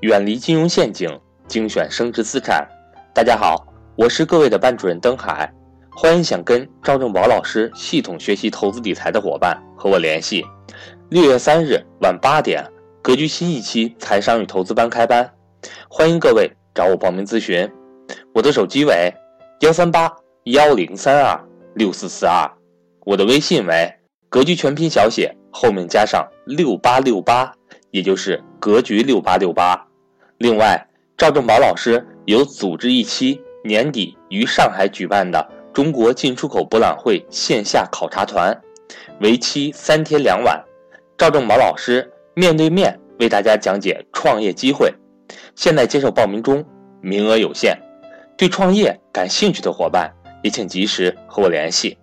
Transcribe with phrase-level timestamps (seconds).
[0.00, 1.08] 远离金融陷阱，
[1.48, 2.68] 精选升值资产。
[3.14, 5.50] 大家好，我是各位的班主任登海，
[5.90, 10.44] 欢迎想跟赵正宝老师系统学习投资理财的伙伴和我联系。
[11.08, 12.62] 六月三日晚八点，
[13.00, 15.32] 格局新一期财商与投资班开班，
[15.88, 17.66] 欢迎各位找我报名咨询。
[18.34, 19.10] 我的手机为
[19.60, 21.42] 幺三八幺零三二
[21.74, 22.46] 六四四二，
[23.06, 23.90] 我的微信为
[24.28, 27.50] 格局全拼小写后面加上六八六八，
[27.92, 29.85] 也就是格局六八六八。
[30.38, 30.86] 另外，
[31.16, 38.54] 赵正宝老师有组织一期年底于上海举办的中国进出口博览会线下考察团，
[39.20, 40.62] 为期三天两晚。
[41.16, 44.92] 赵正宝老师面对面为大家讲解创业机会，
[45.54, 46.62] 现在接受报名中，
[47.00, 47.74] 名额有限。
[48.36, 50.12] 对创业感兴趣的伙伴
[50.42, 51.96] 也请及时和我联系。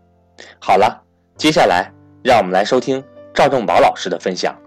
[0.60, 1.04] 好了，
[1.38, 1.92] 接下来
[2.24, 4.60] 让我们来收听赵正宝老师的分享。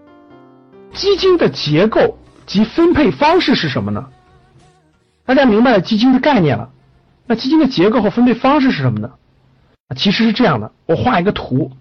[0.93, 2.17] 基金的结构。
[2.47, 4.07] 及分配方式是什么呢？
[5.25, 6.69] 大家明白了基金的概念了，
[7.25, 9.11] 那基金的结构和分配方式是什么呢？
[9.95, 11.71] 其实是这样的，我画一个图，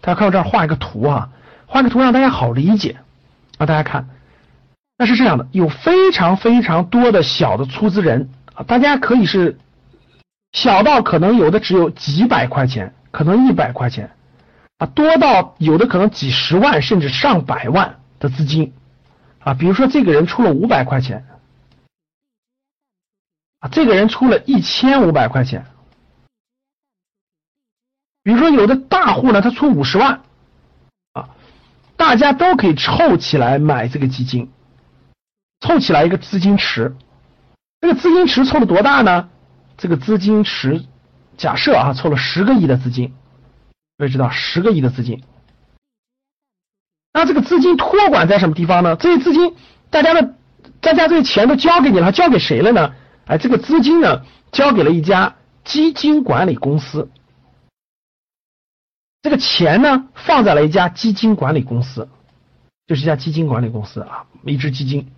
[0.00, 1.30] 大家看我这儿画一个图啊，
[1.66, 2.96] 画个图让大家好理解
[3.58, 3.66] 啊。
[3.66, 4.08] 大家看，
[4.98, 9.58] 那是这样的，有非常非常多的小的出资人啊，大家可以是
[10.52, 14.10] 小到可能有的只有几百块钱，可能一百块钱
[14.78, 18.72] 啊，多到有的可能几十万甚至上百万的资金。
[19.46, 21.24] 啊，比如说这个人出了五百块钱，
[23.60, 25.66] 啊，这个人出了一千五百块钱，
[28.24, 30.22] 比如说有的大户呢，他出五十万，
[31.12, 31.28] 啊，
[31.96, 34.50] 大家都可以凑起来买这个基金，
[35.60, 36.96] 凑起来一个资金池，
[37.80, 39.28] 这个资金池凑了多大呢？
[39.76, 40.84] 这个资金池
[41.36, 43.14] 假设啊，凑了十个亿的资金，
[43.96, 45.22] 各位知道十个亿的资金。
[47.16, 48.94] 那这个资金托管在什么地方呢？
[48.96, 49.54] 这些资金，
[49.88, 50.34] 大家的，
[50.82, 52.92] 大家这些钱都交给你了，交给谁了呢？
[53.24, 54.20] 哎，这个资金呢，
[54.52, 55.34] 交给了一家
[55.64, 57.08] 基金管理公司。
[59.22, 62.06] 这个钱呢，放在了一家基金管理公司，
[62.86, 65.10] 就是一家基金管理公司啊，一支基金，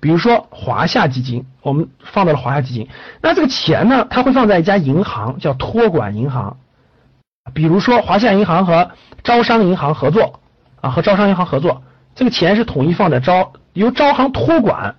[0.00, 2.88] 比如说华夏基金，我们放到了华夏基金。
[3.22, 6.58] 那这个钱呢，它会放在一家银行，叫托管银行，
[7.54, 8.90] 比如说华夏银行和
[9.24, 10.40] 招商银行合作。
[10.80, 11.82] 啊，和招商银行合作，
[12.14, 14.94] 这个钱是统一放在招，由招行托管，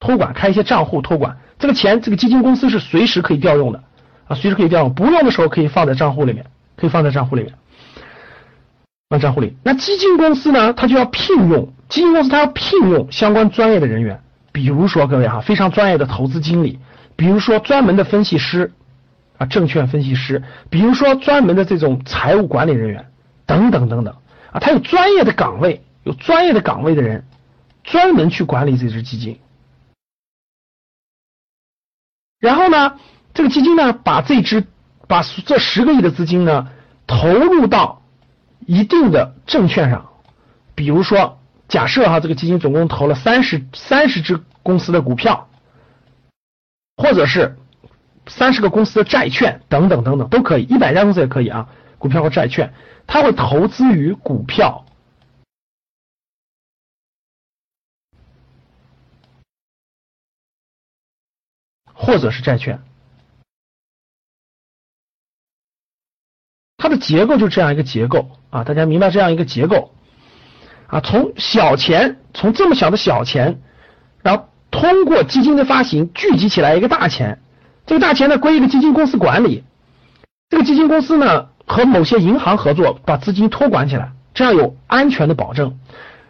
[0.00, 3.82] 托管开一些账户托管，这个钱这个基金公司是随时可以调用的，
[4.26, 7.54] 啊，随时可以调用，不用的时候可以放在账户里面，可以放在账户里面，
[9.08, 9.56] 放账户里。
[9.62, 14.20] 那基金公司呢，它就要聘用，基金公司它要聘用相关专业的人员，
[14.52, 16.78] 比如说各位哈，非常专业的投资经理，
[17.16, 18.72] 比如说专门的分析师，
[19.38, 23.06] 啊，证券分析师，比如说专门的这种财务管理人员，
[23.46, 24.14] 等等等等。
[24.52, 27.24] 啊，他有专业的岗位，有专业的岗位的人，
[27.82, 29.40] 专门去管理这支基金。
[32.38, 32.98] 然后呢，
[33.34, 34.66] 这个基金呢，把这支
[35.08, 36.68] 把这十个亿的资金呢，
[37.06, 38.02] 投入到
[38.66, 40.10] 一定的证券上，
[40.74, 41.38] 比如说，
[41.68, 45.48] 假设哈，这个基金总共投了三十三十只公司的股票，
[46.96, 47.56] 或者是
[48.26, 51.68] 三十个公司的债券等等等等都可以，一百家公司也可以啊，
[52.02, 52.74] 股票和债券。
[53.06, 54.84] 他会投资于股票，
[61.92, 62.80] 或者是债券，
[66.76, 69.92] 它的结构就这样一个结构啊，大家明白这样一个结构
[70.86, 71.00] 啊？
[71.00, 73.60] 从小钱，从这么小的小钱，
[74.22, 77.42] 然后通过基金的发行聚集起来一个大钱，
[77.84, 79.64] 这个大钱呢归一个基金公司管理，
[80.48, 81.51] 这个基金公司呢。
[81.72, 85.78] 和某些银行合作，把资金托管起来，这样有安全的保证。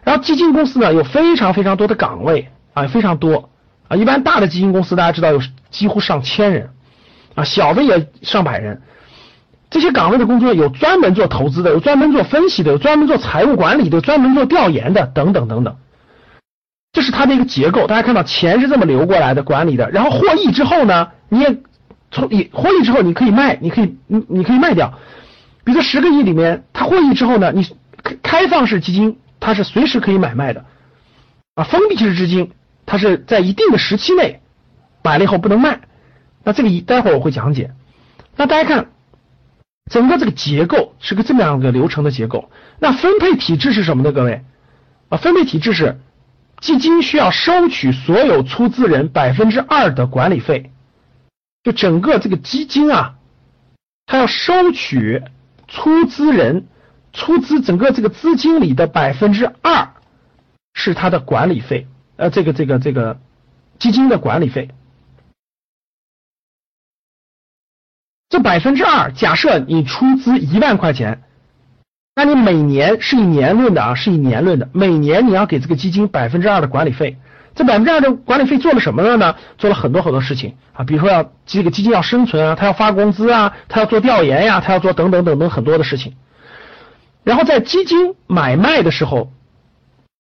[0.05, 3.51] 然后基金公司呢，有非常非常多的岗位啊，非常多
[3.89, 3.97] 啊。
[3.97, 6.71] 一般大的基金公司大家知道有几乎上千人
[7.35, 8.83] 啊，小的也上百人。
[9.69, 15.77] 这些岗位的工作有专门做投资的，有专门做分析的，有专门做财务管理的，专门做调研的，等等等等。
[16.93, 17.87] 这是它的一个结构。
[17.87, 19.91] 大家看到钱是这么流过来的，管理的。
[19.91, 21.57] 然后获益之后呢，你也
[22.11, 24.93] 从你获益之后你可以卖，你可以你你可以卖掉。
[25.65, 27.65] 比如说十个亿里面，它获益之后呢，你
[28.23, 30.65] 开放式基金它是随时可以买卖的，
[31.55, 32.51] 啊，封闭式基金
[32.85, 34.41] 它是在一定的时期内
[35.05, 35.81] 买了以后不能卖。
[36.43, 37.71] 那这个一待会儿我会讲解。
[38.35, 38.89] 那大家看，
[39.89, 42.51] 整个这个结构是个这么样的流程的结构。
[42.81, 44.11] 那分配体制是什么呢？
[44.11, 44.43] 各位
[45.11, 46.01] 啊，分配体制是
[46.61, 50.73] 基金需要收取所有出资人百分之二的管理费，
[51.63, 53.15] 就整个这个基金啊，
[54.07, 55.23] 它要收取。
[55.73, 56.67] 出资人
[57.15, 59.95] 出资整个这个资金里的百分之二
[60.75, 61.87] 是他的管理费，
[62.17, 63.19] 呃这个这个这个
[63.79, 64.69] 基金的管理费。
[68.29, 71.23] 这百分之二，假设你出资一万块钱，
[72.15, 77.17] 那你每年是以年论的啊，是以年论的，每年你要给这个基金百分之二的管理费。
[77.55, 79.35] 这百分之二的管理费做了什么了呢？
[79.59, 86.15] 做了很多很多事情啊，比如说要这个基金要生存啊，他要发工资啊，他要做调研呀，他要做等等等等很多的事情。
[87.25, 89.31] 然后在基金买卖的时候，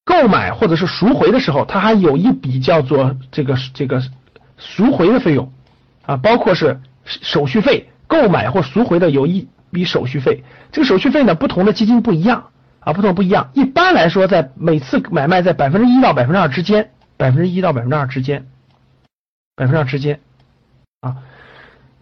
[0.05, 4.03] 购买或者是赎回的时候，它还有一笔叫做这个这个
[4.59, 5.51] 赎回的费用
[6.05, 10.45] 啊，包括是手续费，购买或赎回的有一笔手续费。
[10.71, 12.51] 这个手续费呢，不同的基金不一样
[12.81, 13.51] 啊，不同不一样。
[13.55, 16.91] 一般来说，在每次买卖在百分之一到百分之二之间。
[17.23, 18.49] 百分之一到百分之二之间，
[19.55, 20.19] 百分之二之间
[21.03, 21.19] 啊，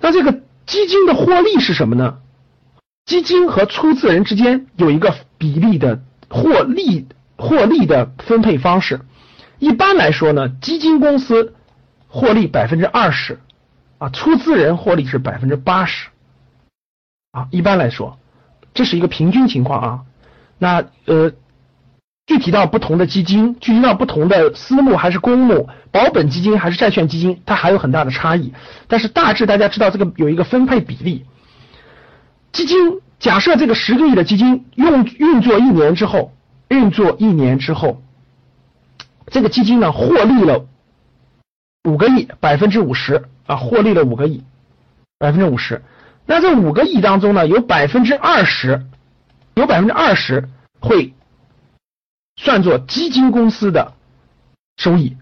[0.01, 2.23] 那这个基金的获利是什么呢？
[3.05, 7.07] 基金和出资人之间有一个比例的获利
[7.37, 9.03] 获利的分配方式。
[9.59, 11.55] 一般来说呢，基金公司
[12.09, 13.41] 获利百分之二十
[13.99, 16.09] 啊，出资人获利是百分之八十
[17.33, 17.47] 啊。
[17.51, 18.19] 一般来说，
[18.73, 20.05] 这是一个平均情况啊。
[20.57, 21.31] 那呃。
[22.27, 28.53] 具体到不同的基金，具体到不同的私募还是公募，保本基金还是债券基金，它还有很大的差异。
[28.87, 31.25] 但是大致大家知道这个有一个分配比例。
[32.53, 36.33] 基金假设这个十个亿的基金用运作一年之后，
[36.69, 38.01] 运作一年之后，
[39.27, 40.67] 这个基金呢获利了
[41.83, 44.45] 五个亿，百分之五十啊，获利了五个亿，
[45.19, 45.83] 百分之五十。
[46.27, 48.87] 那这五个亿当中呢，有百分之二十，
[49.55, 51.13] 有百分之二十会。
[52.43, 53.93] 算作基金公司的
[54.79, 55.19] 收益，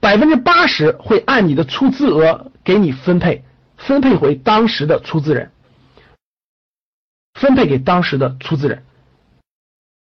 [0.00, 3.44] 百分之八十会按你的出资额给你分配，
[3.76, 5.52] 分配回当时的出资人，
[7.34, 8.82] 分配给当时的出资人。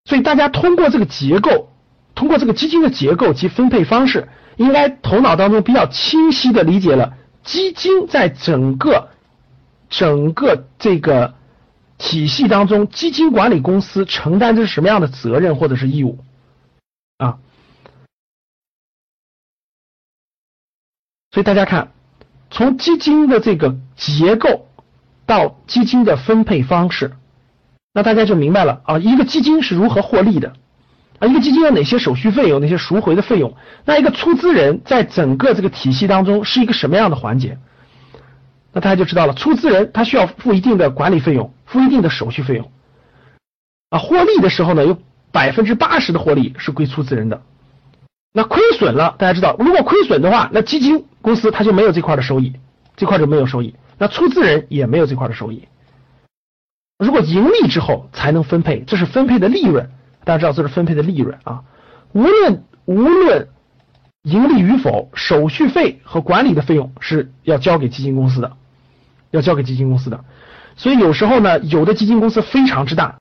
[0.04, 1.72] 所以大家通过这个结构，
[2.14, 9.08] 通过这个基金的结构及分配方式，应该头脑当中比较清晰的理解了基金在整个
[9.90, 11.34] 整个这个
[11.98, 16.20] 体系当中，基金管理公司承担着什么样的责任或者是义务。
[17.16, 17.38] 啊，
[21.30, 21.92] 所以大家看，
[22.50, 24.68] 从基金的这个结构
[25.24, 27.16] 到基金的分配方式，
[27.92, 30.54] 那大家就明白了啊，一个基金是如何获利的
[31.20, 37.58] 啊，一个基金有哪些手续费，有哪些赎回的费用，那一个出资人在整个这个体系当中是一个什么样的环节？
[38.72, 42.72] 那大家就知道了，出资人他需要付一定的管理费用，付一定的手续费用
[43.90, 44.98] 啊，获利的时候呢又。
[45.34, 47.42] 百分之八十的获利是归出资人的，
[48.32, 52.52] 那亏损了，大家知道，如果亏损的话，那基金公司它就没有这块的收益，
[52.96, 55.66] 这块就没有收益，那出资人也没有这块的收益。
[57.00, 59.90] 如果盈利之后才能分配，这是分配的利润，
[60.22, 61.64] 大家知道这是分配的利润啊。
[62.12, 63.48] 无论无论
[64.22, 68.52] 盈利与否，手续费和管理的费用是要交给基金公司的，
[69.32, 70.24] 要交给基金公司的。
[70.76, 73.16] 所以有时候呢，有的基金公司非常之大。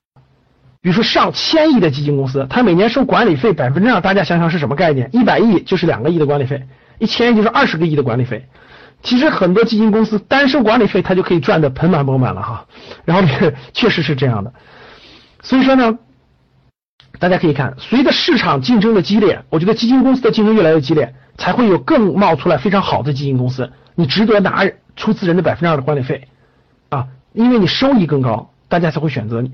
[0.84, 5.08] 比如说上千亿的基金公司，它每年收管理费百分之二，大家想想是什么概念？
[5.14, 6.62] 一百亿就是两个亿的管理费，
[6.98, 8.46] 一千亿就是二十个亿的管理费。
[9.02, 12.66] 其实很多基金公司单收管理费，它就可以赚得盆满钵满了哈。
[13.06, 14.52] 然后，确实是这样的。
[15.42, 15.98] 所以说呢，
[17.18, 23.72] 大家可以看，随着市场竞争的激烈，我觉得基金公司的竞争越来越激烈，才会有更冒出来非常好的基金公司。
[23.94, 24.66] 你值得拿
[24.96, 26.28] 出资人的百分之二的管理费
[26.90, 29.52] 啊，因为你收益更高，大家才会选择你。